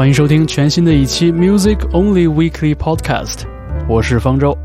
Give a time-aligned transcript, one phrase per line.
[0.00, 3.40] 欢迎收听全新的一期 Music Only Weekly Podcast，
[3.86, 4.56] 我是方舟。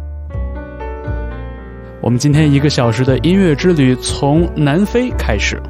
[2.01, 5.61] 我们今天一个小时的音乐之旅从南非开始，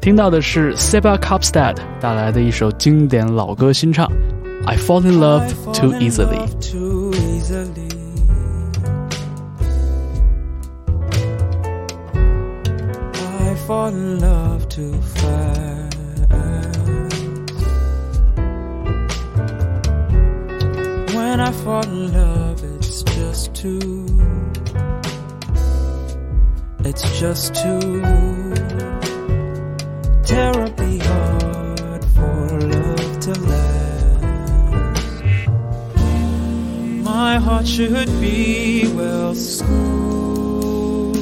[0.00, 4.04] 听到的是 Seba Kapstad 带来的一首经典老歌新唱
[4.66, 6.48] 《I Fall in Love Too Easily》。
[13.64, 15.67] Fall in love too fast.
[21.28, 24.06] When I fall in love, it's just too.
[26.88, 28.00] It's just too
[30.24, 35.12] terribly hard for love to last.
[37.04, 41.14] My heart should be well schooled.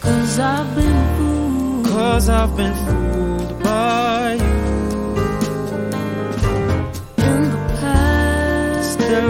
[0.00, 1.86] Cause I've been fooled.
[1.88, 2.97] Cause I've been fooled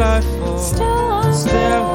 [0.08, 1.32] I fall.
[1.32, 1.87] Still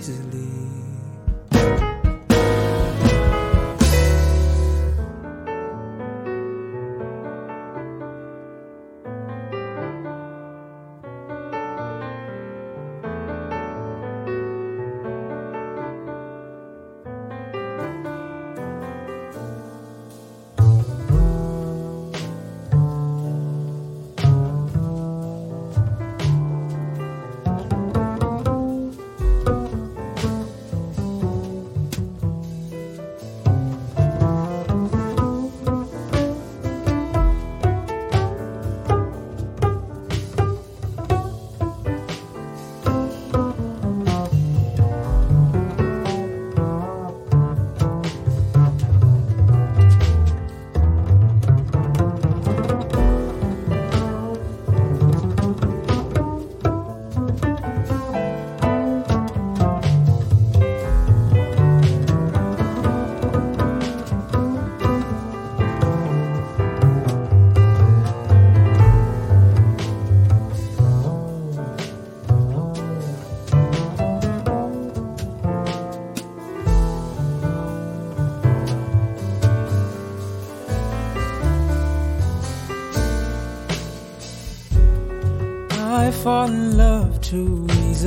[0.00, 0.59] easily.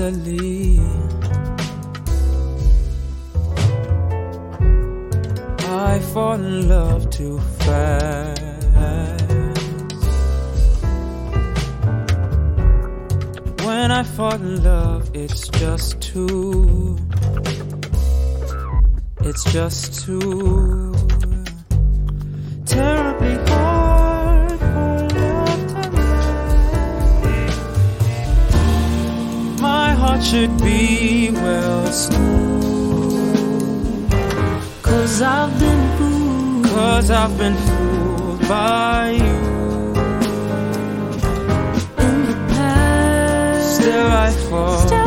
[0.03, 0.42] ali.
[30.33, 33.29] Should be well schooled.
[34.81, 36.65] Cause I've been fooled.
[36.65, 39.35] Cause I've been fooled by you.
[42.05, 43.75] in the past.
[43.75, 44.87] Still I fall.
[44.87, 45.02] Still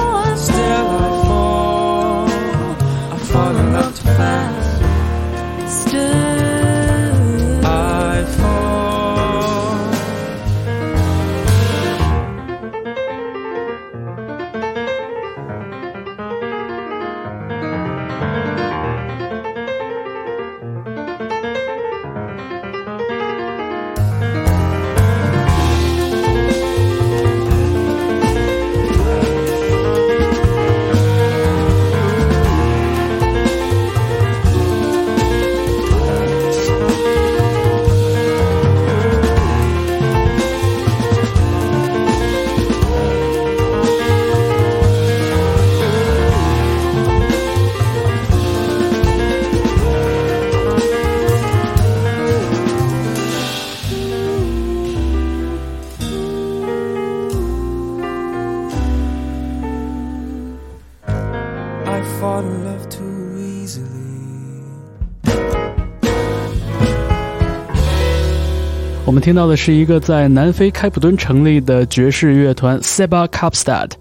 [69.26, 73.96] 听到的是一个在南非开普敦成立的爵士乐团 Seba c a p s t a d。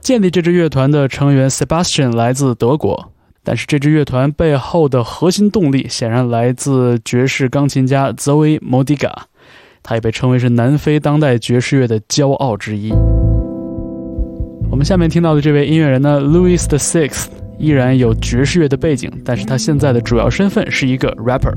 [0.00, 3.10] 建立这支乐团的成员 Sebastian 来自德国，
[3.42, 9.12] 但是这支乐团背后的核心动力显然来自爵士钢琴家 Zoe Modiga，
[9.82, 12.92] 他也被称为是南非当代爵士乐的骄傲之一。
[14.70, 17.26] 我们下面听到的这位音乐人呢，Louis the Sixth，
[17.58, 21.56] 依然有爵士乐的背景，但是他现在的主要身份是一个 rapper。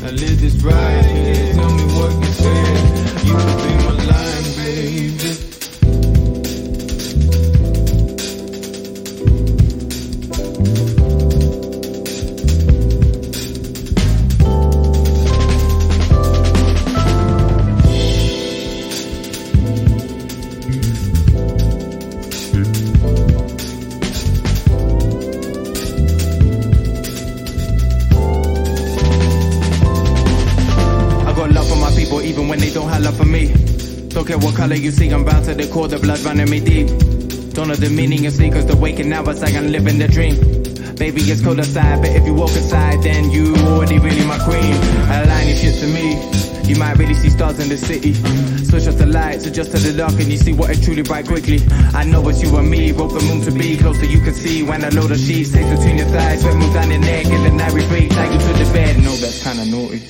[0.00, 1.54] I live this right here.
[1.54, 2.86] Tell me what you're saying.
[3.26, 5.37] You be my line, baby.
[34.28, 36.86] Care what color you see, I'm bound to the core, the blood running me deep.
[37.56, 40.36] Don't know the meaning of cause the waking hours like I'm living the dream.
[41.00, 44.76] Baby, it's cold outside, but if you walk inside, then you already really my queen.
[45.08, 46.20] Align your shit to me.
[46.68, 48.12] You might really see stars in the city.
[48.68, 51.24] Switch off the lights, adjust to the dark, and you see what is truly bright
[51.24, 51.64] quickly.
[51.96, 54.04] I know it's you and me, both the moon to be closer.
[54.04, 56.90] You can see when I load the sheets, takes between your thighs, sweat moves down
[56.90, 59.00] your neck, and then I repeat, like you to the bed.
[59.00, 60.04] No, that's kinda naughty.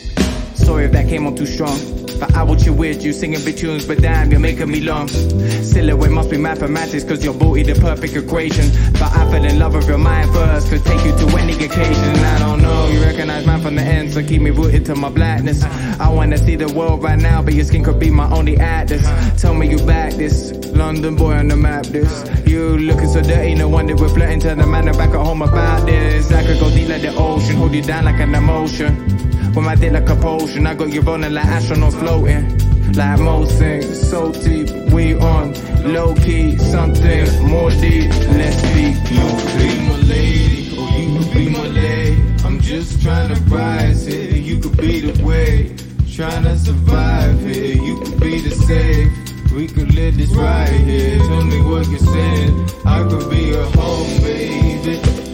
[0.59, 1.98] Sorry if that came on too strong.
[2.23, 5.09] I will chill with you, singing big tunes, but damn, you're making me long.
[5.09, 8.71] Silhouette must be mathematics, cause your booty the perfect equation.
[8.93, 12.17] But I fell in love with your mind first, could take you to any occasion.
[12.17, 15.09] I don't know, you recognize mine from the end, so keep me rooted to my
[15.09, 15.63] blackness.
[15.65, 19.07] I wanna see the world right now, but your skin could be my only atlas.
[19.41, 22.25] Tell me you back this, London boy on the map this.
[22.47, 25.87] You looking so dirty, no wonder we're flirting to the man back at home about
[25.87, 26.31] this.
[26.33, 26.68] I could go
[27.69, 28.97] hold you down like an emotion.
[29.55, 32.43] With my a potion, I got you rolling like astronauts floating.
[32.95, 35.53] Like most things, so deep, we on
[35.93, 38.09] low key, something more deep.
[38.39, 38.97] Let's speak.
[39.13, 39.27] You
[39.59, 42.23] be my lady, or you could be my lady.
[42.45, 45.77] I'm just trying to rise here, you could be the way.
[46.11, 49.53] Trying to survive here, you could be the safe.
[49.53, 51.19] We could live this right here.
[51.19, 52.71] Tell me what you're saying.
[52.87, 55.28] I could be your home, baby.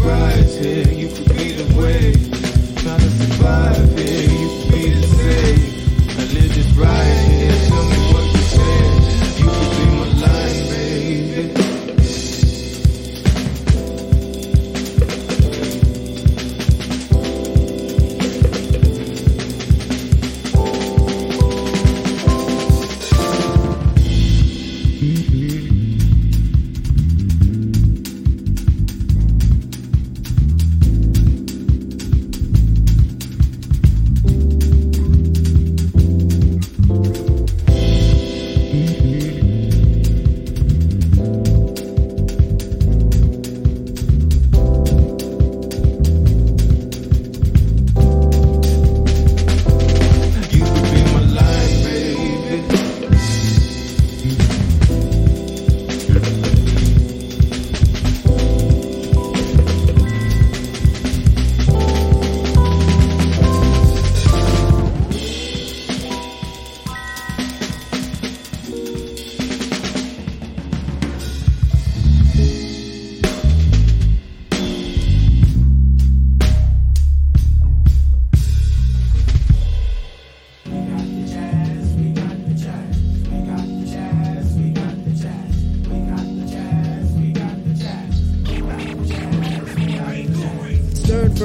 [0.00, 2.12] Here, you could be the way.
[2.82, 6.18] Trying to survive here, you could be the safe.
[6.18, 7.17] I live this right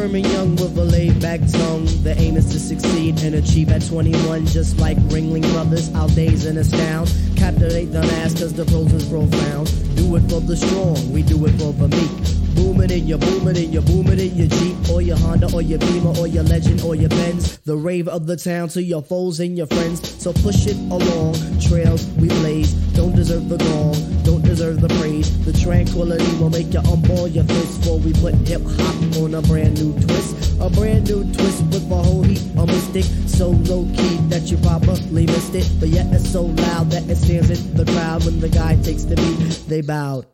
[0.04, 1.86] firm, and young with a laid back tongue.
[2.04, 4.46] The aim is to succeed and achieve at 21.
[4.48, 7.14] Just like Ringling Brothers, our days and astound.
[7.38, 9.68] Captivate the mass cause the pros is profound.
[9.96, 12.56] Do it for the strong, we do it for the meek.
[12.56, 15.80] Booming in your booming in your booming in your Jeep or your Honda or your
[15.80, 17.58] Beamer or your Legend or your Benz.
[17.60, 20.22] The rave of the town to your foes and your friends.
[20.22, 21.36] So push it along.
[21.60, 22.74] Trails we blaze.
[22.94, 23.96] Don't deserve the gong.
[24.24, 25.28] Don't deserve the praise.
[25.46, 29.42] The tranquility will make you unball your fist before we put hip hop on a
[29.42, 30.62] brand new twist.
[30.62, 33.06] A brand new twist with a whole heap of mystic.
[33.26, 35.68] So low key that you probably missed it.
[35.80, 38.26] But yet it's so loud that it stands in the crowd.
[38.26, 40.28] When the guy takes the beat, they bowed.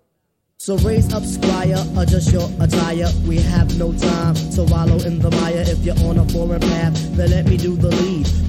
[0.58, 3.08] So raise up, squire, adjust your attire.
[3.26, 5.64] We have no time to wallow in the mire.
[5.66, 8.49] If you're on a foreign path, then let me do the lead.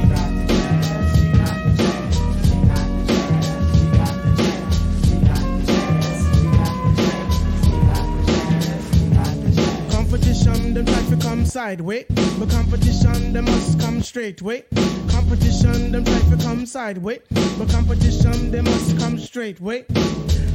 [11.51, 12.05] Sideways.
[12.39, 14.63] But competition, them must come straight way.
[15.09, 17.19] Competition, them try to come sideways.
[17.57, 19.85] But competition, they must come straight way.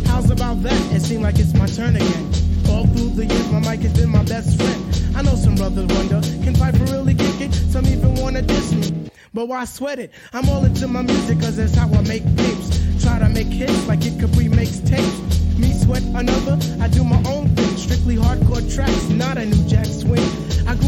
[0.06, 0.80] How's about that?
[0.94, 2.24] It seems like it's my turn again.
[2.70, 4.82] All through the years, my mic has been my best friend.
[5.14, 7.52] I know some brothers wonder, can Piper really kick it?
[7.52, 9.10] Some even wanna diss me.
[9.34, 10.12] But why sweat it?
[10.32, 13.04] I'm all into my music, cause that's how I make tapes.
[13.04, 15.36] Try to make hits like it Capri makes tapes.
[15.58, 17.76] Me sweat another, I do my own thing.
[17.76, 20.25] Strictly hardcore tracks, not a new jack swing.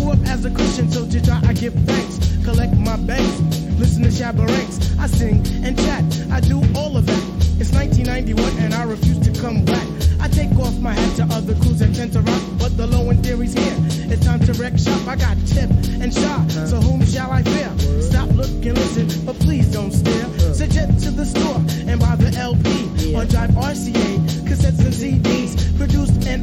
[0.09, 2.19] Up as a Christian, so to Jah I give thanks.
[2.43, 3.41] Collect my banks,
[3.79, 7.25] listen to Shabba Ranks, I sing and chat, I do all of that.
[7.61, 9.87] It's 1991 and I refuse to come back.
[10.21, 13.11] I take off my hat to other crews that tend to rock, but the low
[13.11, 13.77] end theory's here.
[14.11, 15.07] It's time to wreck shop.
[15.07, 15.69] I got tip
[16.00, 17.71] and shot, so whom shall I fear?
[18.00, 20.27] Stop, look, and listen, but please don't stare.
[20.55, 24.09] Suggest to the store and buy the LP on Jive RCA,
[24.49, 25.38] cassettes and CDs,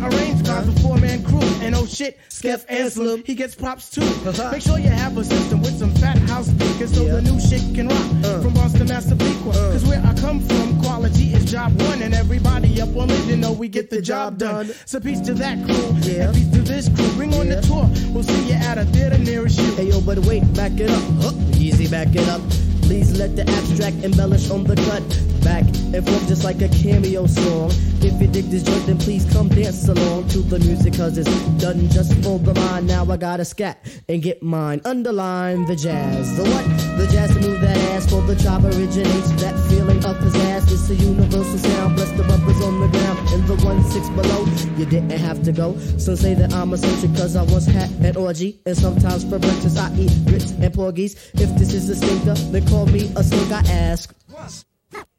[0.05, 1.41] and arranged by four-man crew.
[1.61, 4.01] And oh shit, Skeff Anselm, he gets props too.
[4.01, 4.51] Uh-huh.
[4.51, 7.61] Make sure you have a system with some fat house speakers so the new shit
[7.75, 7.97] can rock.
[8.23, 8.41] Uh.
[8.41, 9.71] From Boston, Massapequa, uh.
[9.71, 13.37] cause where I come from, quality is job one, and everybody up on it, you
[13.37, 14.67] know we get the job done.
[14.85, 16.27] So peace to that crew, Yeah.
[16.29, 17.09] and peace to this crew.
[17.15, 19.71] Bring on the tour, we'll see you at a theater nearest you.
[19.75, 21.03] Hey yo, but wait, back it up.
[21.21, 22.41] Huh, easy, back it up.
[22.85, 25.03] Please let the abstract embellish on the cut.
[25.43, 25.63] Back
[25.93, 27.71] and forth just like a cameo song.
[28.01, 31.29] If you dig this joint, then please come dance along to the music, cause it's
[31.61, 32.87] done just for the mind.
[32.87, 33.77] Now I gotta scat
[34.09, 34.81] and get mine.
[34.85, 36.35] Underline the jazz.
[36.37, 36.65] The what?
[36.97, 39.31] The jazz to move that ass for the job originates.
[39.41, 40.63] That feeling of pizzazz.
[40.71, 41.95] It's a universal sound.
[41.95, 44.45] Bless the brothers on the ground and the one six below.
[44.77, 45.77] You didn't have to go.
[45.97, 48.59] Some say that I'm eccentric cause I once had an orgy.
[48.65, 51.15] And sometimes for breakfast I eat grits and porgies.
[51.33, 54.13] If this is a stinker, then call me a snake, I ask.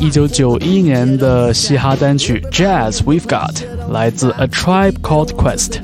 [0.00, 3.52] 1991年的嘻哈单曲《Jazz We've Got》，
[3.92, 5.78] 来自 A Tribe Called Quest。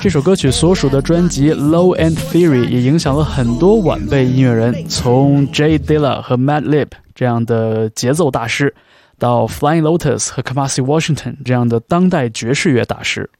[0.00, 8.74] 这首歌曲所属的专辑《Low End Theory》也影响了很多晚辈音乐人，从 Jay Dilla 和 Madlib 这样的节奏大师，
[9.20, 13.30] 到 Flying Lotus 和 Kamasi Washington 这样的当代爵士乐大师。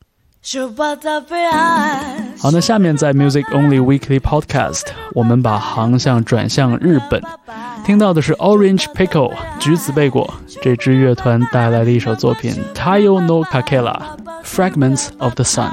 [2.39, 7.21] 好，那下面在 Music Only Weekly Podcast，我们把航向转向日本，
[7.85, 14.01] 听到的是 Orange Pickle 橘子贝果这支乐团带来的一首作品 Tayo no Kakela
[14.45, 15.69] Fragments of the Sun。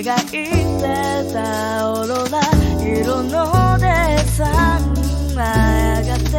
[0.00, 0.86] 描いて
[1.32, 2.38] たオーロラ
[2.80, 3.34] 色の
[3.78, 3.84] デ
[4.16, 4.94] ッサン
[5.34, 6.38] がやがて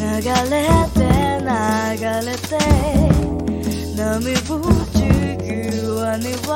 [0.00, 0.04] 流
[0.50, 0.56] れ
[0.94, 0.98] て
[1.44, 1.44] 流
[2.24, 2.56] れて
[3.94, 4.00] 波
[4.32, 4.40] 打
[4.92, 5.04] ち
[5.44, 6.48] 際には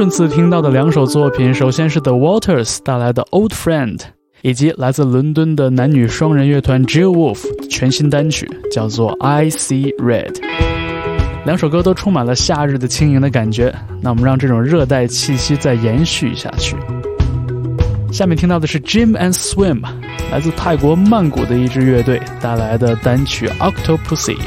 [0.00, 4.00] 顺次听到的两首作品，首先是 The Waters 带来的 Old Friend，
[4.40, 10.36] 以及来自伦敦的男女双人乐团 Jill Wolf 全新单曲，叫做 I See Red。
[11.44, 16.74] 两首歌都充满了夏日的轻盈的感觉，那我们让这种热带气息再延续下去。
[18.10, 19.82] 下面听到的是 Jim and Swim，
[20.32, 24.38] 来自泰国曼谷的一支乐队带来的单曲 Octopussy。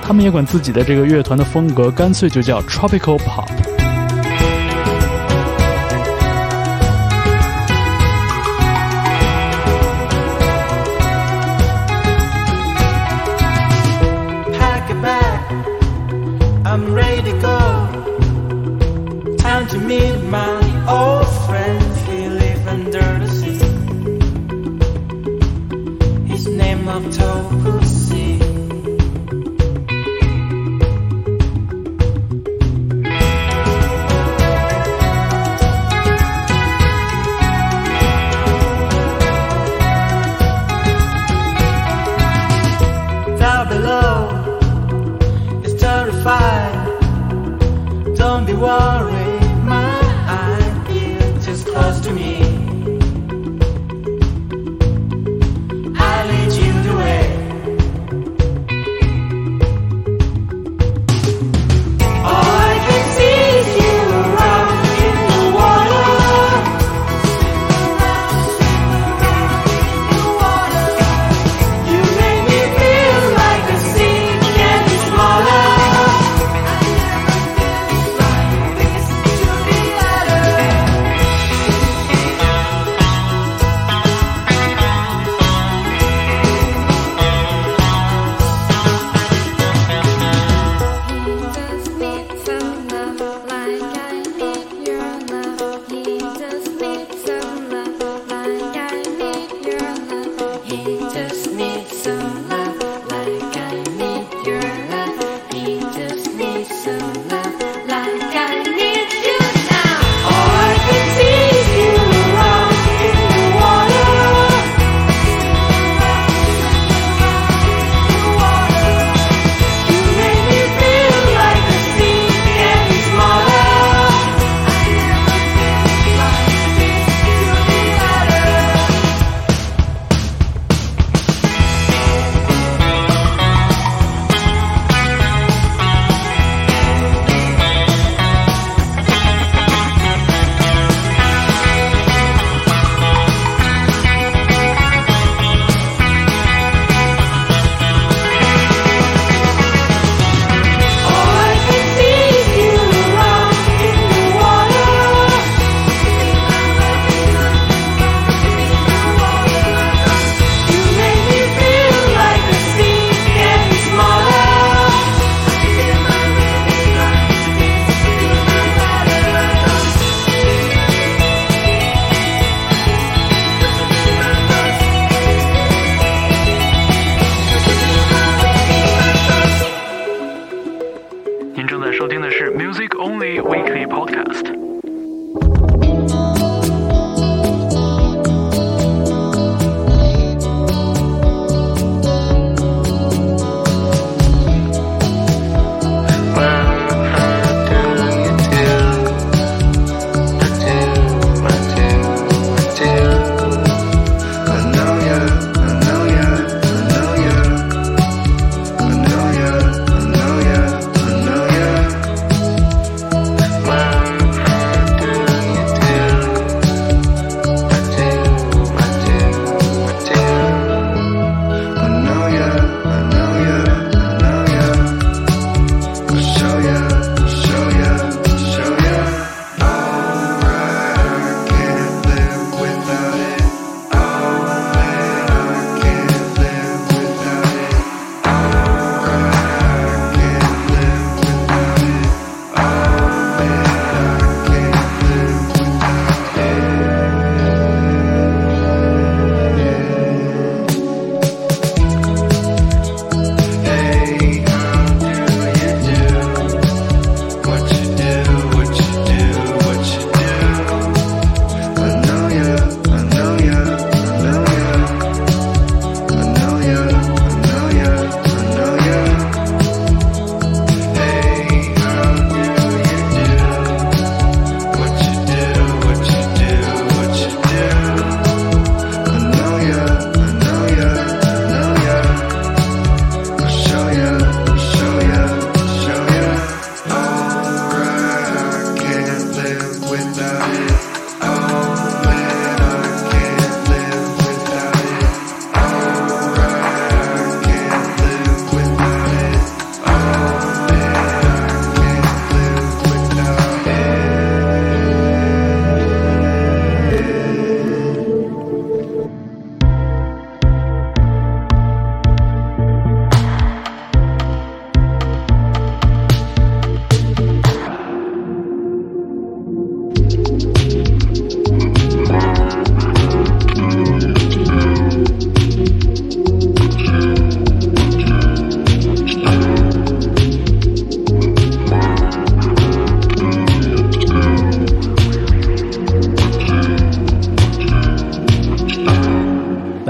[0.00, 3.71] 他们也管自己的这个乐团的风格干脆就叫 Tropical Pop。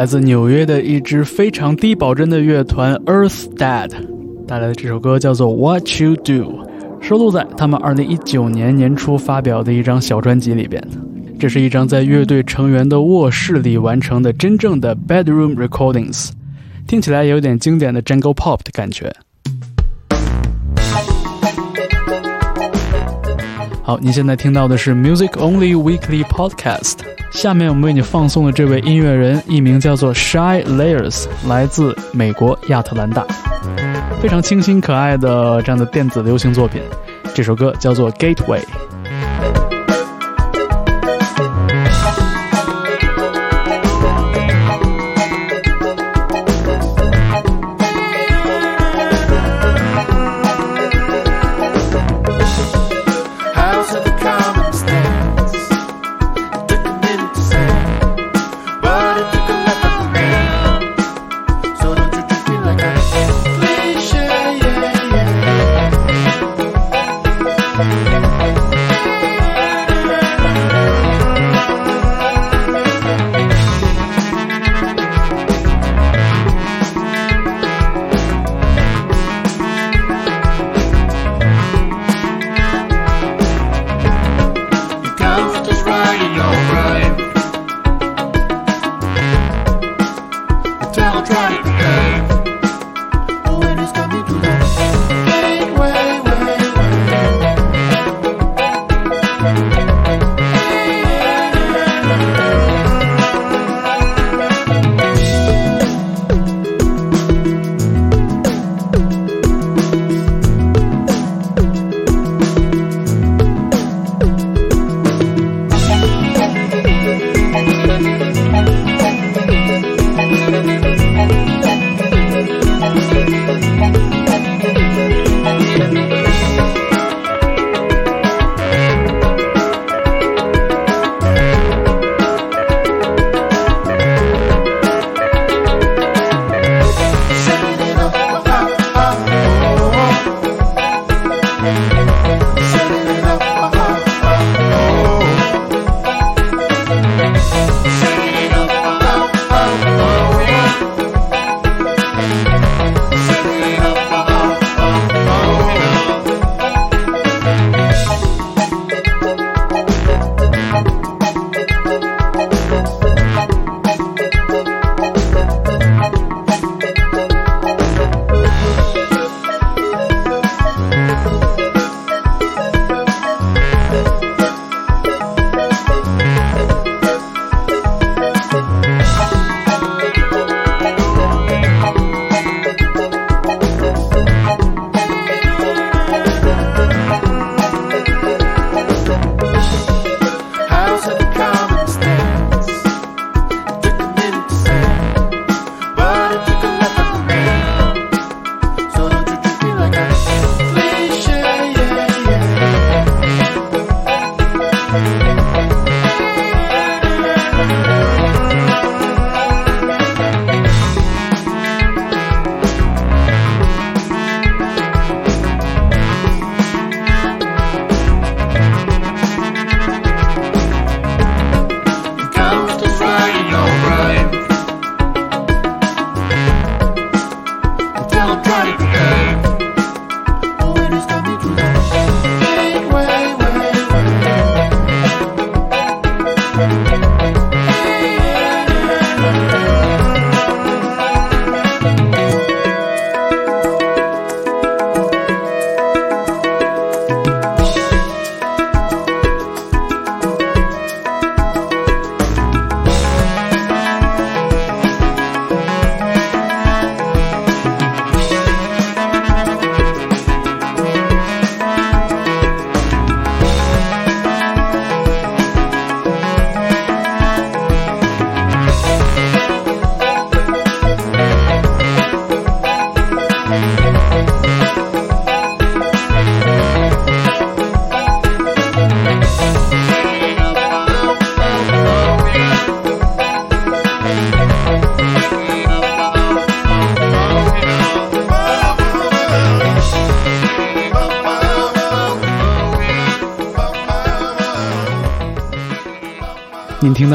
[0.03, 3.89] 来自纽约的一支非常低保真的乐团 Earth Dad
[4.49, 6.65] 带来的这首歌叫做《What You Do》，
[7.01, 10.83] 收录在他们二零一九年年初发表的一张小专辑里边。
[11.39, 16.31] 这是一张在乐队成员的卧室里完成的真正的 bedroom recordings，
[16.89, 19.15] 听起来有点经典的 Jungle Pop 的感觉。
[23.85, 26.99] 好，你现在听到的是 Music Only Weekly Podcast。
[27.33, 33.27] 下面我们为你放送的这位音乐人，艺名叫做 Shy Layers，来自美国亚特兰大，
[34.21, 36.81] 非常清新可爱的这样的电子流行作品。
[37.35, 38.63] 这首歌叫做 Gateway。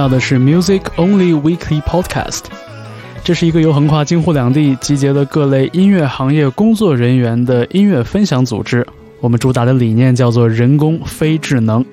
[0.08, 2.44] 到的是 Music Only Weekly Podcast。
[3.26, 8.88] 这是一个由横跨京沪两地集结了各类音乐行业工作人员的音乐分享组织。
[9.20, 11.86] 我们主打的理念叫做“人工非智能”。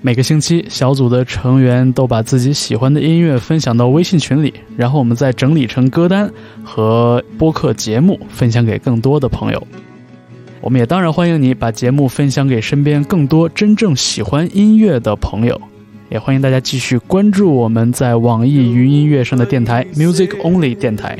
[0.00, 6.32] 每个星期，小组的成员都把自己喜欢的音乐分享到微信群里，然后我们再整理成歌单
[6.62, 9.66] 和播客节目，分享给更多的朋友。
[10.60, 15.60] 我们也当然欢迎你把节目分享给身边更多真正喜欢音乐的朋友。
[16.10, 21.16] 也欢迎大家继续关注我们在网易云音乐上的电台 Music Only 电台。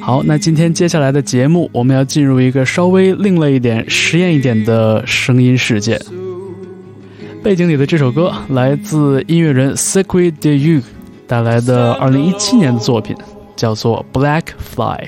[0.00, 6.00] 好，那今天接下来的节目，我们要进入一个稍微另类一点、实验一点的声音世界。
[7.42, 10.82] 背景里的这首歌来自音乐人 Secret de You
[11.26, 13.16] 带来的2017年的作品，
[13.56, 15.04] 叫做《Black Fly》。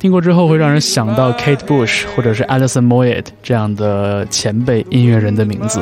[0.00, 5.80] 听过之后会让人想到 Kate Bush 或者是 Alison Moyet 这样的前辈音乐人的名字。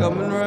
[0.00, 0.39] Coming round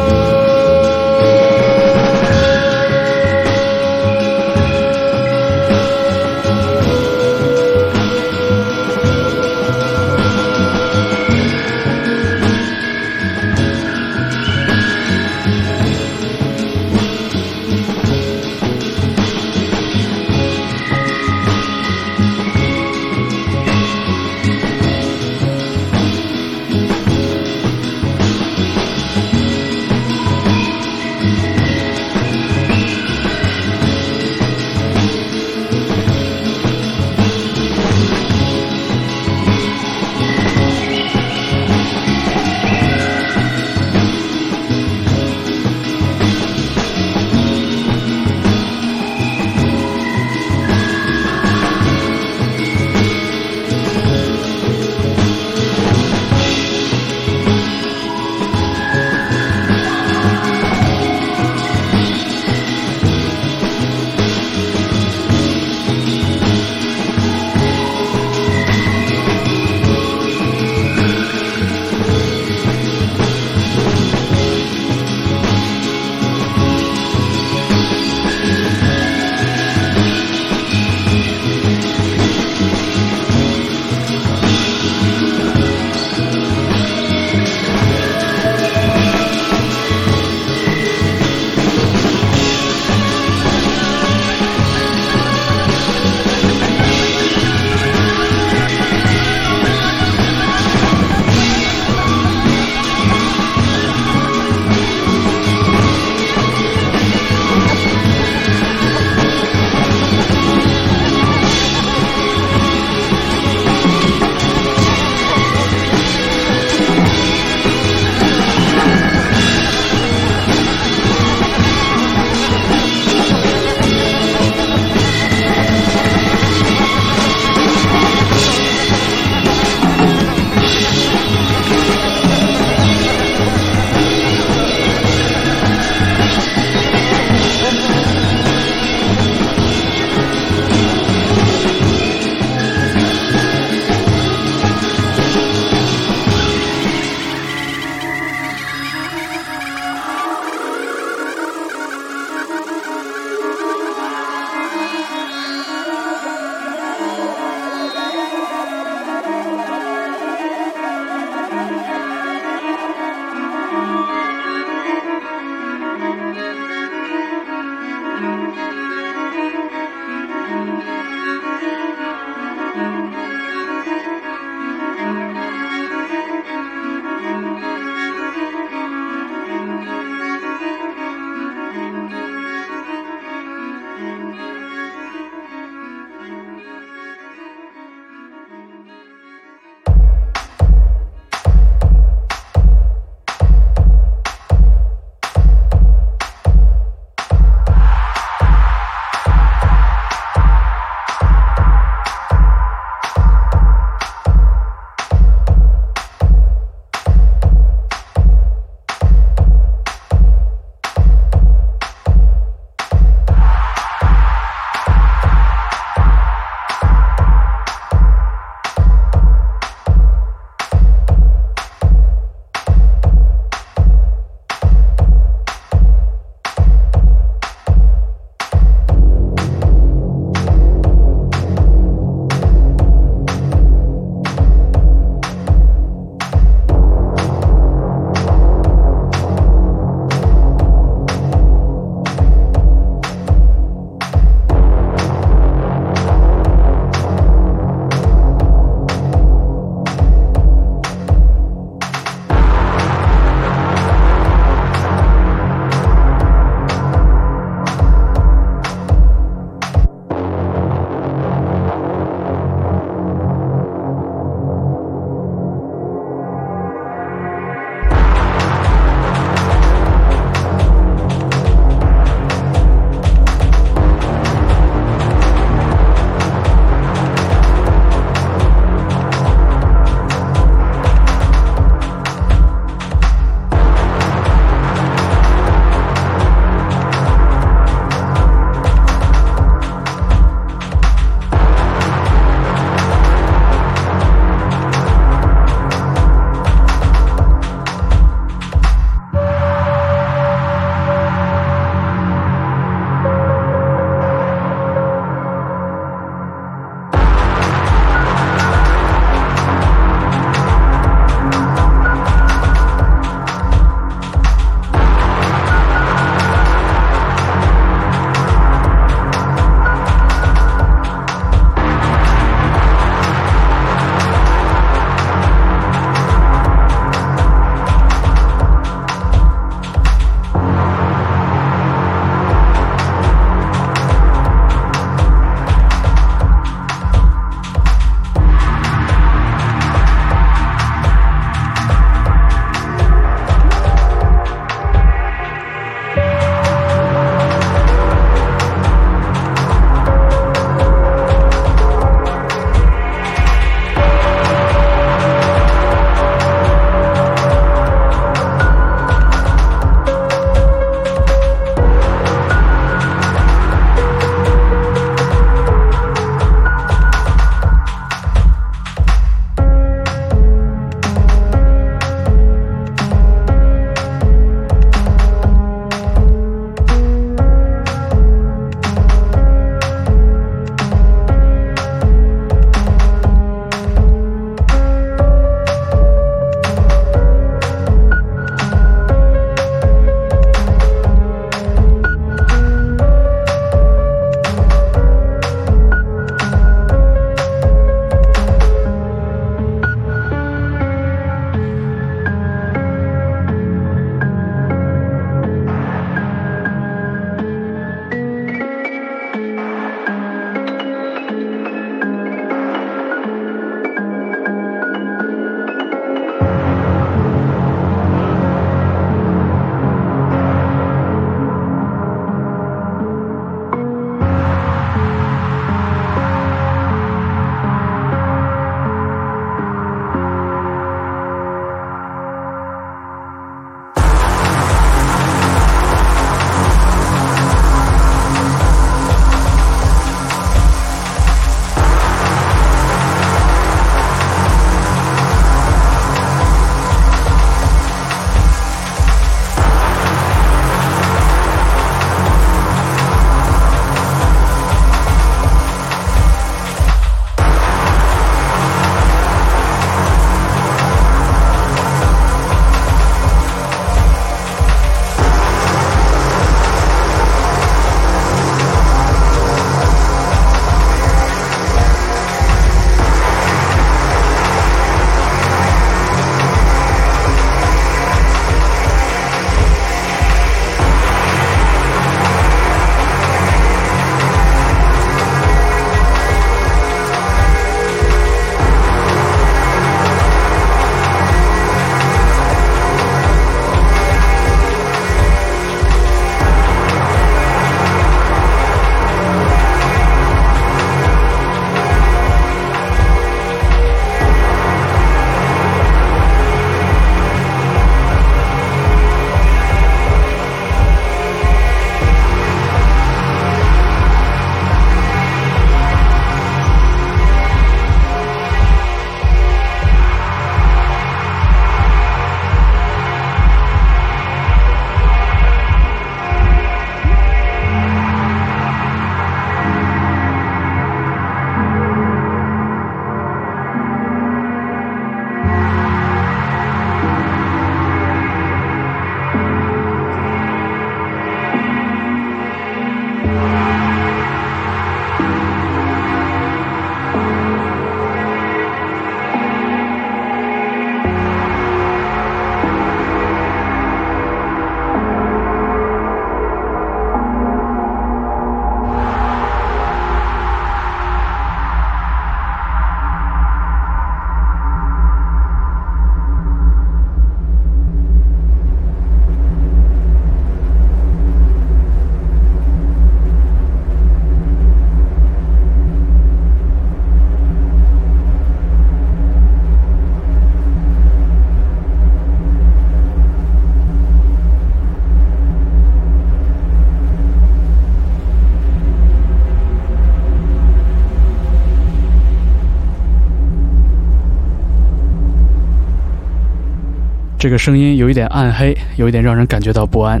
[597.20, 600.00] 这个声音有一点暗黑，有一点让人感觉到不安。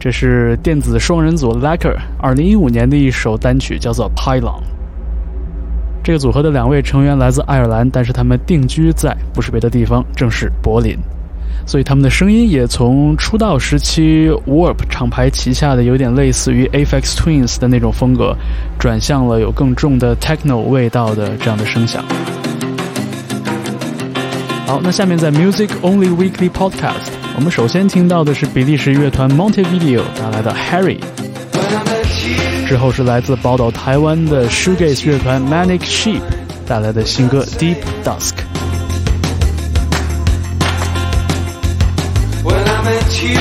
[0.00, 4.40] 这是电子双人组 Lacquer 二零一五年的一首单曲，叫做《Pylon》。
[6.02, 10.96] 这个组合的两位成员来自爱尔兰，但是他们定居在不是别的地方，正是柏林。
[11.66, 18.34] 所以他们的声音也从出道时期 Warp 厂牌旗下的有点类似于 Aphex Twins 的那种风格，
[18.78, 22.02] 转向了有更重的 techno 味道的这样的声响。
[24.67, 30.97] 好，那下面在 Music Only Weekly Podcast，我们首先听到的是比利时乐团 Montevideo 带来的 Harry，
[32.65, 36.21] 之后是来自宝岛台湾的 Shoegaze 乐团 Manic Sheep
[36.65, 38.33] 带来的新歌 Deep Dusk。
[42.43, 43.37] When I met you,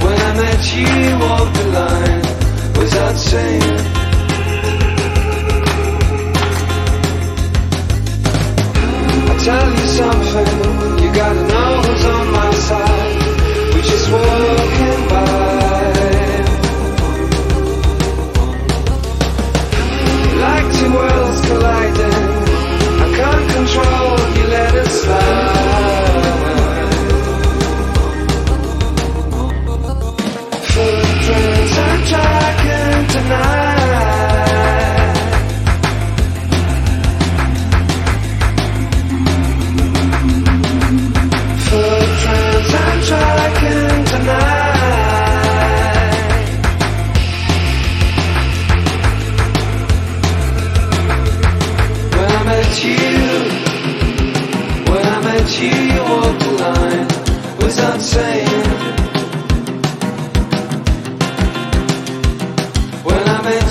[0.00, 2.22] when I met you, you walked the line
[2.74, 3.93] without saying.
[9.45, 10.47] Tell you something,
[11.03, 13.15] you gotta know who's on my side.
[13.73, 15.25] We're just walking by.
[20.45, 21.24] Like two worlds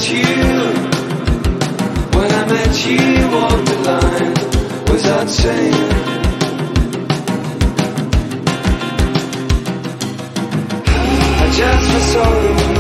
[0.03, 0.25] you,
[2.17, 4.35] when I met you, walked the line
[5.29, 5.75] saying.
[11.37, 12.74] I just feel sorry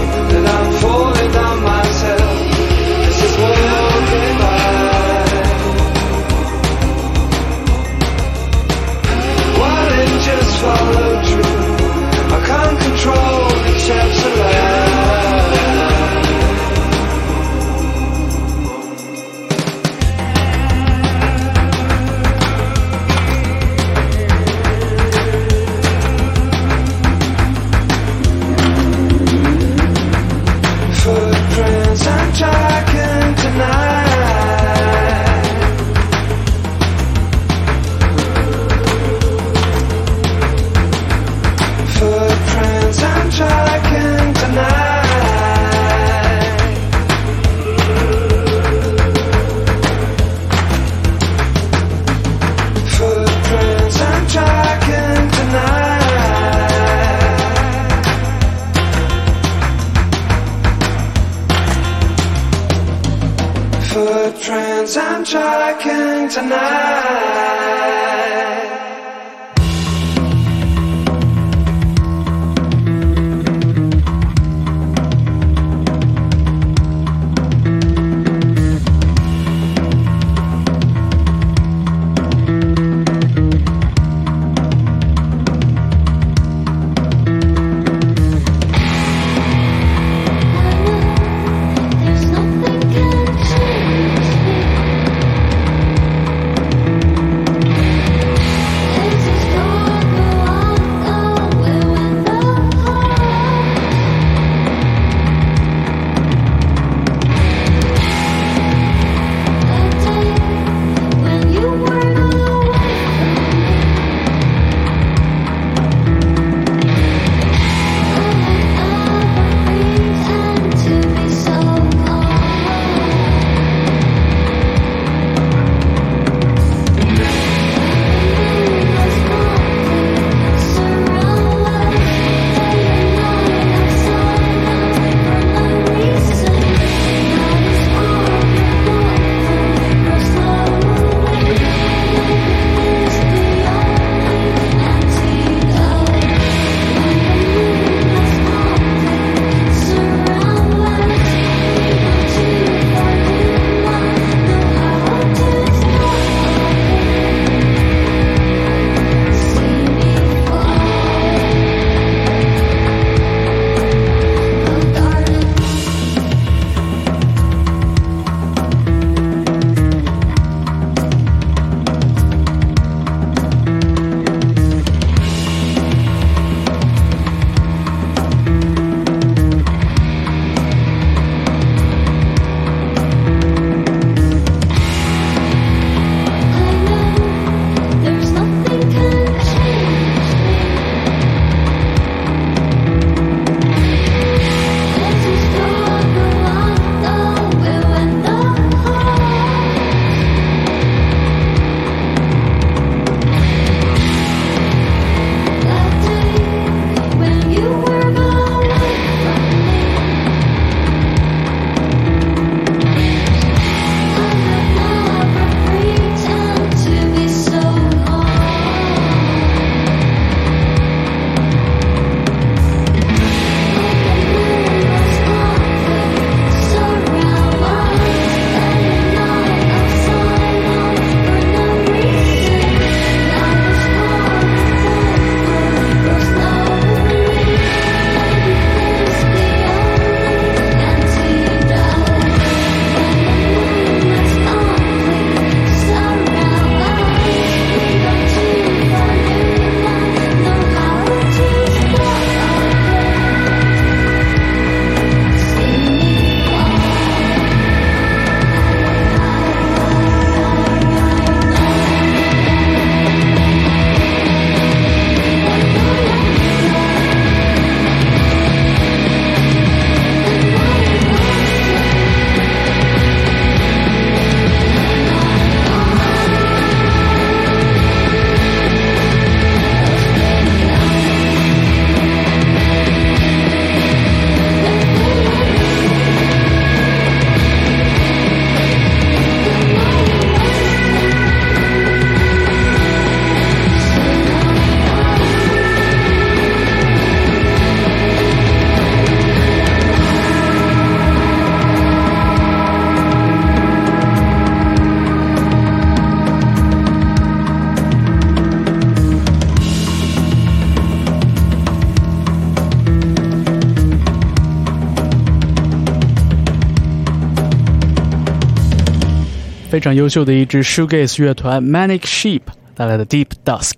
[319.74, 322.42] 非常优秀的一支 shoegaze 乐团 Manic Sheep
[322.76, 323.72] 带来的 Deep Dusk。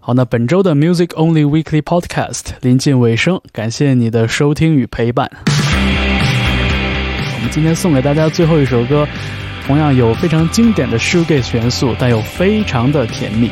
[0.00, 5.30] 好，那本周的 Music Only Weekly Podcast 临近尾声，感谢你的收听与陪伴。
[5.46, 9.06] 我们今天送给大家最后一首歌，
[9.64, 13.48] 同样有非常经典的 shoegaze 元素，但又非常的甜蜜。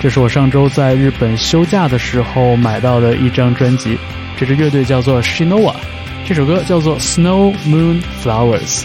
[0.00, 3.96] 这是我上周在日本休假的时候买到的一张专辑，
[4.36, 5.76] 这支乐队叫做 Shinoa，
[6.26, 8.82] 这首歌叫做 Snow Moon Flowers。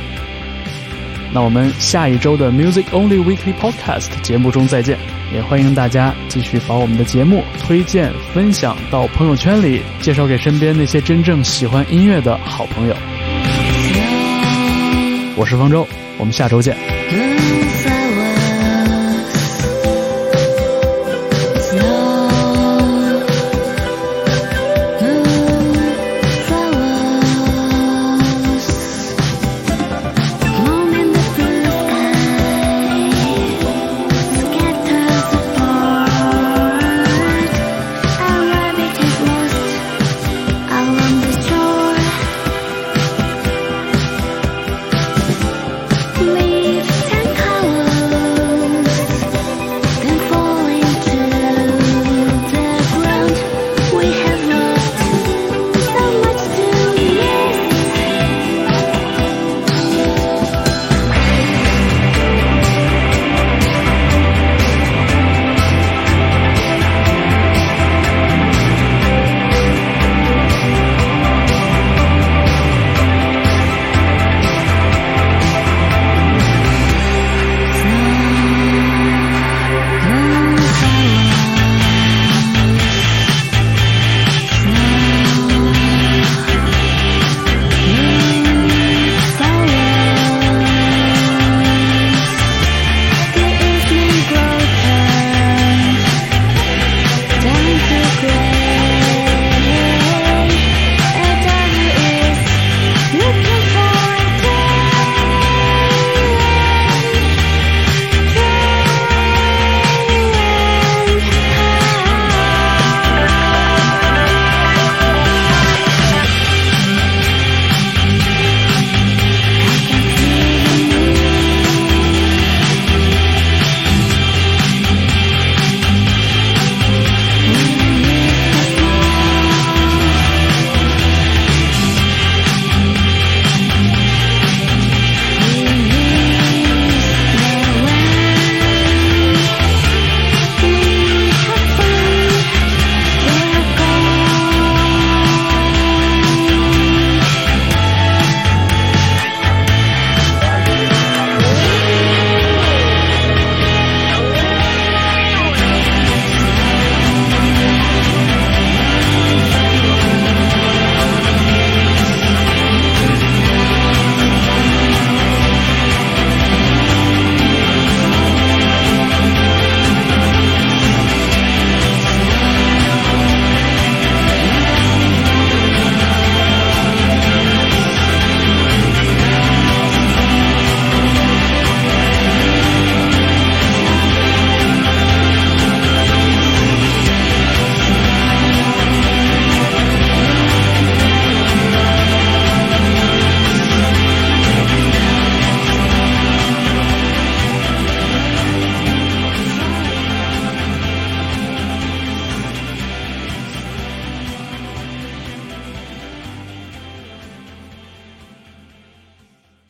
[1.34, 4.97] 那我们下一周的 Music Only Weekly Podcast 节目中再见，
[5.34, 12.95] 也欢迎大家继续把我们的节目推荐、分享到朋友圈里，介绍给身边那些真正喜欢音乐的好朋友。
[15.38, 17.01] 我是方舟，我们下周见。